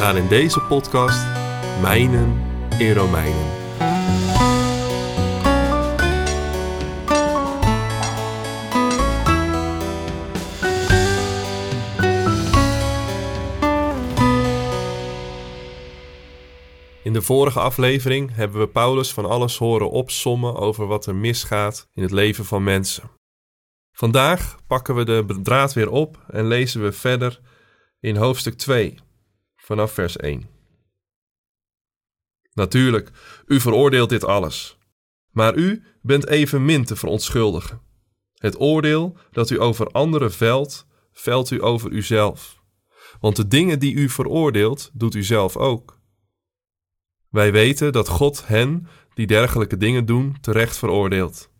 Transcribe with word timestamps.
Gaan 0.00 0.16
in 0.16 0.28
deze 0.28 0.60
podcast 0.60 1.26
mijnen 1.80 2.42
in 2.78 2.92
Romeinen. 2.92 3.58
In 17.02 17.12
de 17.12 17.22
vorige 17.22 17.60
aflevering 17.60 18.34
hebben 18.34 18.60
we 18.60 18.68
Paulus 18.68 19.12
van 19.12 19.26
alles 19.26 19.58
horen 19.58 19.90
opsommen 19.90 20.54
over 20.54 20.86
wat 20.86 21.06
er 21.06 21.14
misgaat 21.14 21.88
in 21.94 22.02
het 22.02 22.12
leven 22.12 22.44
van 22.44 22.62
mensen. 22.62 23.10
Vandaag 23.92 24.56
pakken 24.66 24.94
we 24.94 25.04
de 25.04 25.38
draad 25.42 25.72
weer 25.72 25.90
op 25.90 26.24
en 26.28 26.46
lezen 26.46 26.82
we 26.82 26.92
verder 26.92 27.40
in 28.00 28.16
hoofdstuk 28.16 28.54
2, 28.54 28.98
vanaf 29.70 29.92
vers 29.92 30.16
1. 30.16 30.48
Natuurlijk, 32.52 33.10
u 33.46 33.60
veroordeelt 33.60 34.08
dit 34.08 34.24
alles, 34.24 34.78
maar 35.30 35.56
u 35.56 35.82
bent 36.02 36.26
evenmin 36.26 36.84
te 36.84 36.96
verontschuldigen. 36.96 37.80
Het 38.34 38.60
oordeel 38.60 39.16
dat 39.30 39.50
u 39.50 39.60
over 39.60 39.86
anderen 39.86 40.32
velt, 40.32 40.86
velt 41.12 41.50
u 41.50 41.62
over 41.62 41.90
uzelf. 41.90 42.62
Want 43.20 43.36
de 43.36 43.46
dingen 43.46 43.78
die 43.78 43.94
u 43.94 44.08
veroordeelt, 44.08 44.90
doet 44.92 45.14
u 45.14 45.22
zelf 45.22 45.56
ook. 45.56 46.00
Wij 47.28 47.52
weten 47.52 47.92
dat 47.92 48.08
God 48.08 48.46
hen 48.46 48.86
die 49.14 49.26
dergelijke 49.26 49.76
dingen 49.76 50.06
doen 50.06 50.36
terecht 50.40 50.76
veroordeelt. 50.76 51.50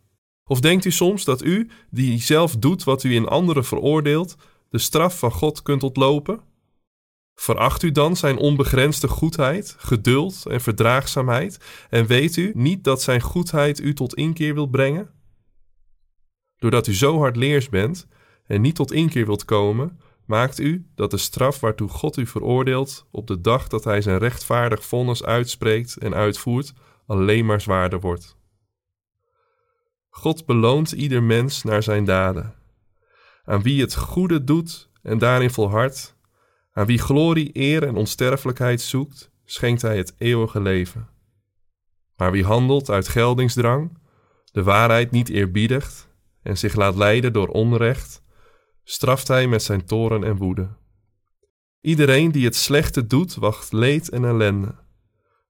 Of 0.43 0.59
denkt 0.59 0.85
u 0.85 0.91
soms 0.91 1.23
dat 1.23 1.43
u, 1.43 1.69
die 1.89 2.21
zelf 2.21 2.55
doet 2.55 2.83
wat 2.83 3.03
u 3.03 3.13
in 3.13 3.27
anderen 3.27 3.65
veroordeelt, 3.65 4.35
de 4.69 4.79
straf 4.79 5.19
van 5.19 5.31
God 5.31 5.61
kunt 5.61 5.83
ontlopen? 5.83 6.49
Veracht 7.41 7.83
u 7.83 7.91
dan 7.91 8.15
zijn 8.15 8.37
onbegrensde 8.37 9.07
goedheid, 9.07 9.75
geduld 9.77 10.45
en 10.45 10.61
verdraagzaamheid 10.61 11.59
en 11.89 12.05
weet 12.05 12.35
u 12.35 12.51
niet 12.55 12.83
dat 12.83 13.01
zijn 13.01 13.21
goedheid 13.21 13.79
u 13.79 13.93
tot 13.93 14.15
inkeer 14.15 14.53
wil 14.53 14.67
brengen? 14.67 15.09
Doordat 16.57 16.87
u 16.87 16.93
zo 16.93 17.19
hardleers 17.19 17.69
bent 17.69 18.07
en 18.45 18.61
niet 18.61 18.75
tot 18.75 18.91
inkeer 18.91 19.25
wilt 19.25 19.45
komen, 19.45 19.99
maakt 20.25 20.59
u 20.59 20.89
dat 20.95 21.11
de 21.11 21.17
straf 21.17 21.59
waartoe 21.59 21.89
God 21.89 22.17
u 22.17 22.25
veroordeelt 22.25 23.07
op 23.11 23.27
de 23.27 23.41
dag 23.41 23.67
dat 23.67 23.83
hij 23.83 24.01
zijn 24.01 24.17
rechtvaardig 24.17 24.85
vonnis 24.85 25.23
uitspreekt 25.23 25.97
en 25.97 26.13
uitvoert, 26.13 26.73
alleen 27.05 27.45
maar 27.45 27.61
zwaarder 27.61 27.99
wordt. 27.99 28.37
God 30.09 30.45
beloont 30.45 30.91
ieder 30.91 31.23
mens 31.23 31.63
naar 31.63 31.83
zijn 31.83 32.05
daden. 32.05 32.55
Aan 33.43 33.61
wie 33.61 33.81
het 33.81 33.95
goede 33.95 34.43
doet 34.43 34.89
en 35.01 35.17
daarin 35.17 35.51
volhardt, 35.51 36.19
aan 36.71 36.85
wie 36.85 36.97
glorie, 36.97 37.49
eer 37.53 37.83
en 37.83 37.95
onsterfelijkheid 37.95 38.81
zoekt, 38.81 39.31
schenkt 39.45 39.81
hij 39.81 39.97
het 39.97 40.13
eeuwige 40.17 40.61
leven. 40.61 41.09
Maar 42.15 42.31
wie 42.31 42.45
handelt 42.45 42.89
uit 42.89 43.07
geldingsdrang, 43.07 43.97
de 44.51 44.63
waarheid 44.63 45.11
niet 45.11 45.29
eerbiedigt 45.29 46.09
en 46.41 46.57
zich 46.57 46.75
laat 46.75 46.95
leiden 46.95 47.33
door 47.33 47.47
onrecht, 47.47 48.23
straft 48.83 49.27
hij 49.27 49.47
met 49.47 49.63
zijn 49.63 49.85
toren 49.85 50.23
en 50.23 50.37
woede. 50.37 50.69
Iedereen 51.81 52.31
die 52.31 52.45
het 52.45 52.55
slechte 52.55 53.07
doet, 53.07 53.35
wacht 53.35 53.71
leed 53.71 54.09
en 54.09 54.25
ellende. 54.25 54.75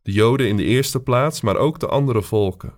De 0.01 0.11
Joden 0.11 0.47
in 0.47 0.57
de 0.57 0.63
eerste 0.63 0.99
plaats, 0.99 1.41
maar 1.41 1.57
ook 1.57 1.79
de 1.79 1.87
andere 1.87 2.21
volken. 2.21 2.73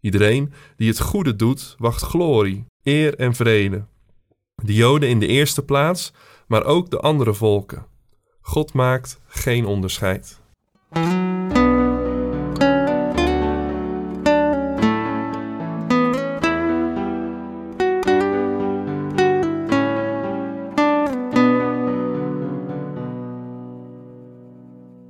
Iedereen 0.00 0.52
die 0.76 0.88
het 0.88 1.00
goede 1.00 1.36
doet, 1.36 1.74
wacht 1.78 2.02
glorie, 2.02 2.66
eer 2.82 3.18
en 3.18 3.34
vrede. 3.34 3.86
De 4.54 4.74
Joden 4.74 5.08
in 5.08 5.18
de 5.18 5.26
eerste 5.26 5.64
plaats, 5.64 6.12
maar 6.52 6.64
ook 6.64 6.90
de 6.90 6.98
andere 6.98 7.34
volken. 7.34 7.86
God 8.40 8.72
maakt 8.72 9.20
geen 9.26 9.66
onderscheid. 9.66 10.40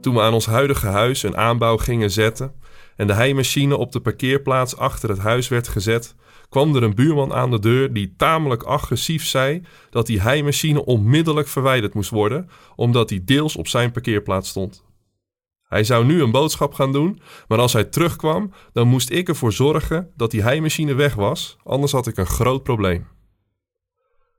Toen 0.00 0.14
we 0.14 0.20
aan 0.20 0.32
ons 0.32 0.47
huidige 0.47 0.86
huis 0.86 1.22
een 1.22 1.36
aanbouw 1.36 1.76
gingen 1.76 2.10
zetten 2.10 2.54
en 2.97 3.06
de 3.06 3.12
heimachine 3.12 3.76
op 3.76 3.92
de 3.92 4.00
parkeerplaats 4.00 4.76
achter 4.76 5.09
het 5.09 5.19
huis 5.19 5.48
werd 5.48 5.69
gezet, 5.69 6.14
kwam 6.52 6.76
er 6.76 6.82
een 6.82 6.94
buurman 6.94 7.32
aan 7.32 7.50
de 7.50 7.58
deur 7.58 7.92
die 7.92 8.14
tamelijk 8.16 8.62
agressief 8.62 9.26
zei 9.26 9.62
dat 9.90 10.06
die 10.06 10.20
heimachine 10.20 10.84
onmiddellijk 10.84 11.48
verwijderd 11.48 11.94
moest 11.94 12.10
worden, 12.10 12.48
omdat 12.76 13.08
die 13.08 13.24
deels 13.24 13.56
op 13.56 13.68
zijn 13.68 13.92
parkeerplaats 13.92 14.48
stond. 14.48 14.84
Hij 15.62 15.84
zou 15.84 16.04
nu 16.04 16.22
een 16.22 16.30
boodschap 16.30 16.74
gaan 16.74 16.92
doen, 16.92 17.20
maar 17.48 17.58
als 17.58 17.72
hij 17.72 17.84
terugkwam, 17.84 18.52
dan 18.72 18.88
moest 18.88 19.10
ik 19.10 19.28
ervoor 19.28 19.52
zorgen 19.52 20.10
dat 20.16 20.30
die 20.30 20.42
heimachine 20.42 20.94
weg 20.94 21.14
was, 21.14 21.56
anders 21.62 21.92
had 21.92 22.06
ik 22.06 22.16
een 22.16 22.26
groot 22.26 22.62
probleem. 22.62 23.06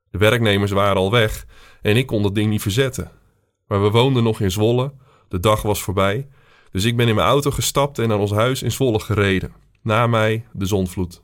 De 0.09 0.17
werknemers 0.17 0.71
waren 0.71 0.97
al 0.97 1.11
weg 1.11 1.45
en 1.81 1.97
ik 1.97 2.05
kon 2.05 2.23
dat 2.23 2.35
ding 2.35 2.49
niet 2.49 2.61
verzetten. 2.61 3.11
Maar 3.67 3.81
we 3.81 3.89
woonden 3.89 4.23
nog 4.23 4.39
in 4.39 4.51
Zwolle 4.51 4.93
de 5.27 5.39
dag 5.39 5.61
was 5.61 5.83
voorbij, 5.83 6.27
dus 6.71 6.83
ik 6.83 6.97
ben 6.97 7.07
in 7.07 7.15
mijn 7.15 7.27
auto 7.27 7.51
gestapt 7.51 7.99
en 7.99 8.07
naar 8.07 8.19
ons 8.19 8.31
huis 8.31 8.63
in 8.63 8.71
Zwolle 8.71 8.99
gereden. 8.99 9.53
Na 9.81 10.07
mij 10.07 10.45
de 10.51 10.65
zonvloed. 10.65 11.21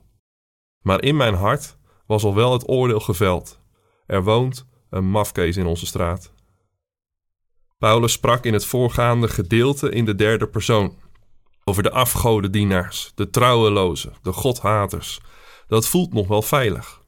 Maar 0.81 1.01
in 1.01 1.17
mijn 1.17 1.33
hart 1.33 1.77
was 2.05 2.23
al 2.23 2.35
wel 2.35 2.53
het 2.53 2.69
oordeel 2.69 2.99
geveld. 2.99 3.59
Er 4.05 4.23
woont 4.23 4.65
een 4.89 5.09
mafkees 5.09 5.57
in 5.57 5.65
onze 5.65 5.85
straat. 5.85 6.33
Paulus 7.77 8.11
sprak 8.11 8.45
in 8.45 8.53
het 8.53 8.65
voorgaande 8.65 9.27
gedeelte 9.27 9.89
in 9.89 10.05
de 10.05 10.15
derde 10.15 10.47
persoon. 10.47 10.97
Over 11.63 11.83
de 11.83 11.91
afgodendienaars, 11.91 13.11
de 13.15 13.29
trouwelozen, 13.29 14.13
de 14.21 14.31
godhaters. 14.31 15.21
Dat 15.67 15.87
voelt 15.87 16.13
nog 16.13 16.27
wel 16.27 16.41
veilig. 16.41 17.03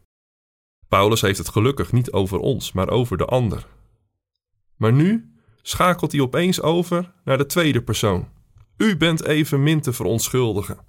Paulus 0.88 1.22
heeft 1.22 1.38
het 1.38 1.50
gelukkig 1.50 1.92
niet 1.92 2.12
over 2.12 2.40
ons, 2.40 2.72
maar 2.72 2.90
over 2.90 3.18
de 3.18 3.26
ander. 3.26 3.68
Maar 4.78 4.94
nu 4.94 5.36
schakelt 5.62 6.12
hij 6.12 6.22
opeens 6.22 6.62
over 6.62 7.14
naar 7.24 7.38
de 7.38 7.46
tweede 7.46 7.82
persoon. 7.82 8.30
U 8.78 8.98
bent 8.98 9.26
evenmin 9.26 9.82
te 9.82 9.94
verontschuldigen. 9.94 10.86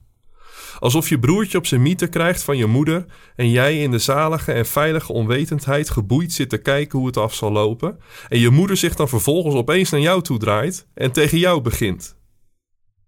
Alsof 0.79 1.09
je 1.09 1.19
broertje 1.19 1.59
op 1.59 1.67
zijn 1.67 1.83
mieten 1.83 2.11
krijgt 2.11 2.43
van 2.43 2.57
je 2.57 2.67
moeder 2.67 3.05
en 3.37 3.51
jij 3.51 3.83
in 3.83 3.91
de 3.91 3.99
zalige 3.99 4.53
en 4.53 4.67
veilige 4.67 5.13
onwetendheid 5.13 5.91
geboeid 5.91 6.33
zit 6.33 6.49
te 6.49 6.59
kijken 6.59 6.99
hoe 6.99 7.07
het 7.07 7.17
af 7.17 7.35
zal 7.35 7.53
lopen 7.53 7.99
en 8.29 8.39
je 8.39 8.51
moeder 8.51 8.77
zich 8.77 8.95
dan 8.95 9.09
vervolgens 9.09 9.55
opeens 9.55 9.91
naar 9.91 10.01
jou 10.01 10.23
toe 10.23 10.39
draait 10.39 10.87
en 10.95 11.13
tegen 11.13 11.39
jou 11.39 11.61
begint. 11.61 12.17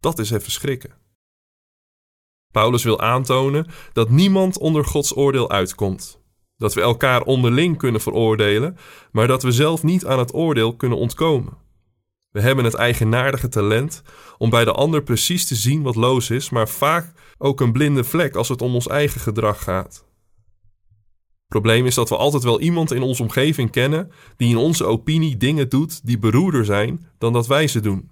Dat 0.00 0.18
is 0.18 0.30
even 0.30 0.52
schrikken. 0.52 0.90
Paulus 2.52 2.84
wil 2.84 3.00
aantonen 3.00 3.66
dat 3.92 4.10
niemand 4.10 4.58
onder 4.58 4.84
Gods 4.84 5.16
oordeel 5.16 5.50
uitkomt. 5.50 6.22
Dat 6.56 6.74
we 6.74 6.80
elkaar 6.80 7.22
onderling 7.22 7.78
kunnen 7.78 8.00
veroordelen, 8.00 8.76
maar 9.12 9.26
dat 9.26 9.42
we 9.42 9.52
zelf 9.52 9.82
niet 9.82 10.06
aan 10.06 10.18
het 10.18 10.34
oordeel 10.34 10.76
kunnen 10.76 10.98
ontkomen. 10.98 11.63
We 12.34 12.40
hebben 12.40 12.64
het 12.64 12.74
eigenaardige 12.74 13.48
talent 13.48 14.02
om 14.38 14.50
bij 14.50 14.64
de 14.64 14.72
ander 14.72 15.02
precies 15.02 15.46
te 15.46 15.54
zien 15.54 15.82
wat 15.82 15.94
loos 15.94 16.30
is, 16.30 16.50
maar 16.50 16.68
vaak 16.68 17.12
ook 17.38 17.60
een 17.60 17.72
blinde 17.72 18.04
vlek 18.04 18.34
als 18.34 18.48
het 18.48 18.62
om 18.62 18.74
ons 18.74 18.86
eigen 18.86 19.20
gedrag 19.20 19.62
gaat. 19.62 20.04
Probleem 21.46 21.86
is 21.86 21.94
dat 21.94 22.08
we 22.08 22.16
altijd 22.16 22.42
wel 22.42 22.60
iemand 22.60 22.92
in 22.92 23.02
onze 23.02 23.22
omgeving 23.22 23.70
kennen 23.70 24.10
die 24.36 24.48
in 24.48 24.56
onze 24.56 24.84
opinie 24.84 25.36
dingen 25.36 25.68
doet 25.68 26.06
die 26.06 26.18
beroerder 26.18 26.64
zijn 26.64 27.08
dan 27.18 27.32
dat 27.32 27.46
wij 27.46 27.66
ze 27.66 27.80
doen. 27.80 28.10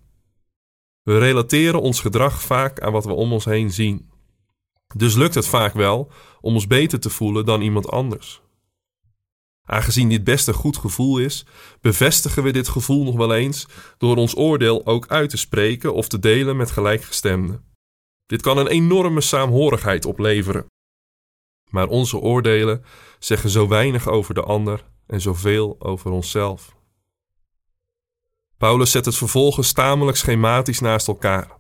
We 1.03 1.19
relateren 1.19 1.81
ons 1.81 2.01
gedrag 2.01 2.43
vaak 2.43 2.81
aan 2.81 2.93
wat 2.93 3.05
we 3.05 3.13
om 3.13 3.33
ons 3.33 3.45
heen 3.45 3.71
zien. 3.71 4.11
Dus 4.97 5.15
lukt 5.15 5.35
het 5.35 5.47
vaak 5.47 5.75
wel 5.75 6.11
om 6.41 6.55
ons 6.55 6.67
beter 6.67 7.01
te 7.01 7.11
voelen 7.11 7.45
dan 7.45 7.61
iemand 7.61 7.89
anders. 7.89 8.43
Aangezien 9.73 10.09
dit 10.09 10.25
best 10.25 10.49
een 10.49 10.55
goed 10.55 10.77
gevoel 10.77 11.19
is, 11.19 11.45
bevestigen 11.81 12.43
we 12.43 12.51
dit 12.51 12.69
gevoel 12.69 13.05
nog 13.05 13.17
wel 13.17 13.35
eens 13.35 13.67
door 13.99 14.17
ons 14.17 14.37
oordeel 14.37 14.87
ook 14.87 15.07
uit 15.09 15.31
te 15.31 15.37
spreken 15.37 15.95
of 15.95 16.09
te 16.09 16.19
delen 16.19 16.57
met 16.57 16.71
gelijkgestemden. 16.71 17.65
Dit 18.27 18.43
kan 18.43 18.59
een 18.59 18.67
enorme 18.67 19.21
saamhorigheid 19.21 20.05
opleveren. 20.05 20.67
Maar 21.71 21.87
onze 21.87 22.17
oordelen 22.19 22.85
zeggen 23.19 23.51
zo 23.51 23.69
weinig 23.69 24.09
over 24.09 24.35
de 24.35 24.43
ander 24.43 24.85
en 25.07 25.21
zoveel 25.21 25.77
over 25.79 26.11
onszelf. 26.11 26.77
Paulus 28.59 28.91
zet 28.91 29.05
het 29.05 29.17
vervolgens 29.17 29.73
tamelijk 29.73 30.17
schematisch 30.17 30.81
naast 30.81 31.09
elkaar. 31.09 31.59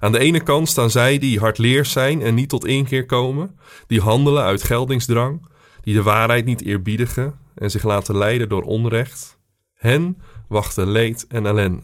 Aan 0.00 0.12
de 0.12 0.18
ene 0.18 0.42
kant 0.42 0.68
staan 0.68 0.90
zij 0.90 1.18
die 1.18 1.38
hardleers 1.38 1.92
zijn 1.92 2.22
en 2.22 2.34
niet 2.34 2.48
tot 2.48 2.66
inkeer 2.66 3.06
komen, 3.06 3.58
die 3.86 4.00
handelen 4.00 4.42
uit 4.42 4.62
geldingsdrang, 4.62 5.46
die 5.80 5.94
de 5.94 6.02
waarheid 6.02 6.44
niet 6.44 6.62
eerbiedigen 6.62 7.42
en 7.54 7.70
zich 7.70 7.82
laten 7.82 8.16
leiden 8.16 8.48
door 8.48 8.62
onrecht. 8.62 9.38
Hen 9.72 10.18
wachten 10.48 10.88
leed 10.88 11.26
en 11.26 11.46
ellende. 11.46 11.82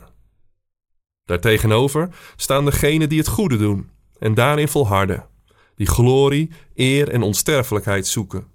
Daartegenover 1.25 2.09
staan 2.37 2.65
degenen 2.65 3.09
die 3.09 3.19
het 3.19 3.29
goede 3.29 3.57
doen 3.57 3.91
en 4.19 4.35
daarin 4.35 4.69
volharden, 4.69 5.29
die 5.75 5.87
glorie, 5.87 6.51
eer 6.75 7.09
en 7.09 7.23
onsterfelijkheid 7.23 8.07
zoeken. 8.07 8.47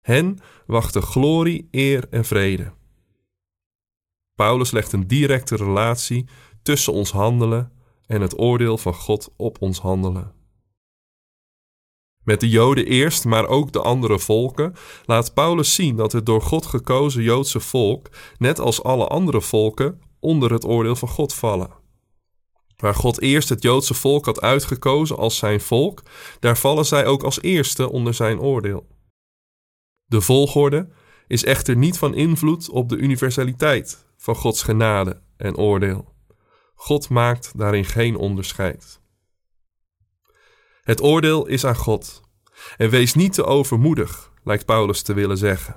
Hen 0.00 0.38
wachten 0.66 1.02
glorie, 1.02 1.68
eer 1.70 2.06
en 2.10 2.24
vrede. 2.24 2.72
Paulus 4.34 4.70
legt 4.70 4.92
een 4.92 5.06
directe 5.06 5.56
relatie 5.56 6.28
tussen 6.62 6.92
ons 6.92 7.10
handelen 7.10 7.72
en 8.06 8.20
het 8.20 8.38
oordeel 8.38 8.78
van 8.78 8.94
God 8.94 9.32
op 9.36 9.62
ons 9.62 9.80
handelen. 9.80 10.41
Met 12.24 12.40
de 12.40 12.48
Joden 12.48 12.86
eerst, 12.86 13.24
maar 13.24 13.46
ook 13.46 13.72
de 13.72 13.80
andere 13.80 14.18
volken, 14.18 14.74
laat 15.04 15.34
Paulus 15.34 15.74
zien 15.74 15.96
dat 15.96 16.12
het 16.12 16.26
door 16.26 16.42
God 16.42 16.66
gekozen 16.66 17.22
Joodse 17.22 17.60
volk, 17.60 18.08
net 18.38 18.58
als 18.58 18.82
alle 18.82 19.06
andere 19.06 19.40
volken, 19.40 20.00
onder 20.20 20.52
het 20.52 20.64
oordeel 20.64 20.96
van 20.96 21.08
God 21.08 21.34
vallen. 21.34 21.70
Waar 22.76 22.94
God 22.94 23.20
eerst 23.20 23.48
het 23.48 23.62
Joodse 23.62 23.94
volk 23.94 24.24
had 24.24 24.40
uitgekozen 24.40 25.16
als 25.16 25.36
zijn 25.36 25.60
volk, 25.60 26.02
daar 26.40 26.58
vallen 26.58 26.86
zij 26.86 27.06
ook 27.06 27.22
als 27.22 27.42
eerste 27.42 27.90
onder 27.90 28.14
zijn 28.14 28.40
oordeel. 28.40 28.86
De 30.04 30.20
volgorde 30.20 30.88
is 31.26 31.44
echter 31.44 31.76
niet 31.76 31.98
van 31.98 32.14
invloed 32.14 32.70
op 32.70 32.88
de 32.88 32.96
universaliteit 32.96 34.06
van 34.16 34.34
Gods 34.34 34.62
genade 34.62 35.22
en 35.36 35.56
oordeel. 35.56 36.14
God 36.74 37.08
maakt 37.08 37.58
daarin 37.58 37.84
geen 37.84 38.16
onderscheid. 38.16 39.01
Het 40.82 41.02
oordeel 41.02 41.46
is 41.46 41.64
aan 41.64 41.76
God. 41.76 42.20
En 42.76 42.90
wees 42.90 43.14
niet 43.14 43.32
te 43.32 43.44
overmoedig, 43.44 44.32
lijkt 44.44 44.64
Paulus 44.64 45.02
te 45.02 45.14
willen 45.14 45.38
zeggen. 45.38 45.76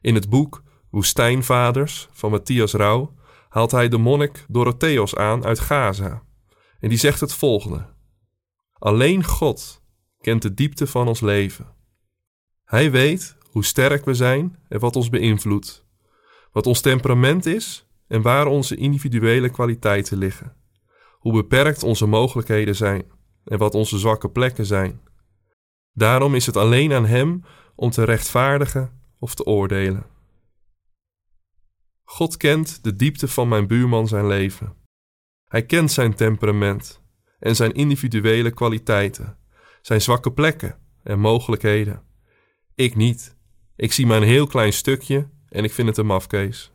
In 0.00 0.14
het 0.14 0.28
boek 0.28 0.62
Woestijnvaders 0.90 2.08
van 2.12 2.30
Matthias 2.30 2.72
Rauw 2.72 3.14
haalt 3.48 3.70
hij 3.70 3.88
de 3.88 3.98
monnik 3.98 4.44
Dorotheos 4.48 5.14
aan 5.14 5.44
uit 5.44 5.60
Gaza. 5.60 6.22
En 6.80 6.88
die 6.88 6.98
zegt 6.98 7.20
het 7.20 7.32
volgende: 7.32 7.86
Alleen 8.72 9.24
God 9.24 9.82
kent 10.20 10.42
de 10.42 10.54
diepte 10.54 10.86
van 10.86 11.08
ons 11.08 11.20
leven. 11.20 11.74
Hij 12.64 12.90
weet 12.90 13.36
hoe 13.50 13.64
sterk 13.64 14.04
we 14.04 14.14
zijn 14.14 14.58
en 14.68 14.80
wat 14.80 14.96
ons 14.96 15.08
beïnvloedt, 15.08 15.86
wat 16.52 16.66
ons 16.66 16.80
temperament 16.80 17.46
is 17.46 17.86
en 18.08 18.22
waar 18.22 18.46
onze 18.46 18.76
individuele 18.76 19.50
kwaliteiten 19.50 20.18
liggen, 20.18 20.56
hoe 21.12 21.32
beperkt 21.32 21.82
onze 21.82 22.06
mogelijkheden 22.06 22.76
zijn 22.76 23.14
en 23.46 23.58
wat 23.58 23.74
onze 23.74 23.98
zwakke 23.98 24.30
plekken 24.30 24.66
zijn. 24.66 25.00
Daarom 25.92 26.34
is 26.34 26.46
het 26.46 26.56
alleen 26.56 26.92
aan 26.92 27.06
Hem 27.06 27.44
om 27.74 27.90
te 27.90 28.04
rechtvaardigen 28.04 29.00
of 29.18 29.34
te 29.34 29.44
oordelen. 29.44 30.06
God 32.02 32.36
kent 32.36 32.84
de 32.84 32.96
diepte 32.96 33.28
van 33.28 33.48
mijn 33.48 33.66
buurman 33.66 34.08
zijn 34.08 34.26
leven. 34.26 34.74
Hij 35.48 35.66
kent 35.66 35.92
zijn 35.92 36.14
temperament 36.14 37.02
en 37.38 37.56
zijn 37.56 37.72
individuele 37.72 38.50
kwaliteiten, 38.50 39.38
zijn 39.82 40.00
zwakke 40.00 40.32
plekken 40.32 40.78
en 41.02 41.18
mogelijkheden. 41.18 42.02
Ik 42.74 42.96
niet. 42.96 43.36
Ik 43.76 43.92
zie 43.92 44.06
maar 44.06 44.16
een 44.16 44.22
heel 44.28 44.46
klein 44.46 44.72
stukje 44.72 45.28
en 45.48 45.64
ik 45.64 45.72
vind 45.72 45.88
het 45.88 45.96
een 45.96 46.06
mafkees. 46.06 46.72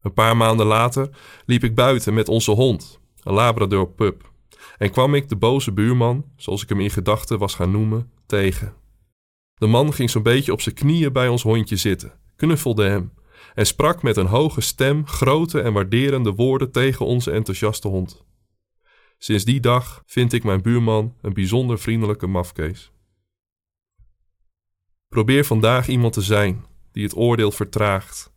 Een 0.00 0.12
paar 0.12 0.36
maanden 0.36 0.66
later 0.66 1.08
liep 1.46 1.64
ik 1.64 1.74
buiten 1.74 2.14
met 2.14 2.28
onze 2.28 2.50
hond, 2.50 3.00
een 3.22 3.32
Labrador 3.32 3.90
pup 3.90 4.32
en 4.78 4.90
kwam 4.90 5.14
ik 5.14 5.28
de 5.28 5.36
boze 5.36 5.72
buurman, 5.72 6.24
zoals 6.36 6.62
ik 6.62 6.68
hem 6.68 6.80
in 6.80 6.90
gedachten 6.90 7.38
was 7.38 7.54
gaan 7.54 7.70
noemen, 7.70 8.10
tegen. 8.26 8.74
De 9.54 9.66
man 9.66 9.92
ging 9.92 10.10
zo'n 10.10 10.22
beetje 10.22 10.52
op 10.52 10.60
zijn 10.60 10.74
knieën 10.74 11.12
bij 11.12 11.28
ons 11.28 11.42
hondje 11.42 11.76
zitten, 11.76 12.12
knuffelde 12.36 12.84
hem 12.84 13.12
en 13.54 13.66
sprak 13.66 14.02
met 14.02 14.16
een 14.16 14.26
hoge 14.26 14.60
stem 14.60 15.06
grote 15.06 15.60
en 15.60 15.72
waarderende 15.72 16.32
woorden 16.32 16.70
tegen 16.70 17.06
onze 17.06 17.30
enthousiaste 17.30 17.88
hond. 17.88 18.24
Sinds 19.18 19.44
die 19.44 19.60
dag 19.60 20.02
vind 20.06 20.32
ik 20.32 20.44
mijn 20.44 20.62
buurman 20.62 21.14
een 21.20 21.32
bijzonder 21.32 21.78
vriendelijke 21.78 22.26
mafkees. 22.26 22.92
Probeer 25.08 25.44
vandaag 25.44 25.88
iemand 25.88 26.12
te 26.12 26.22
zijn 26.22 26.64
die 26.92 27.04
het 27.04 27.16
oordeel 27.16 27.50
vertraagt, 27.50 28.32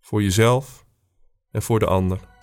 voor 0.00 0.22
jezelf 0.22 0.86
en 1.50 1.62
voor 1.62 1.78
de 1.78 1.86
ander. 1.86 2.35